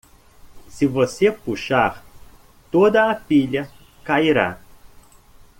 Se 0.67 0.87
você 0.87 1.31
puxar, 1.31 2.03
toda 2.71 3.11
a 3.11 3.13
pilha 3.13 3.69
cairá. 4.03 4.59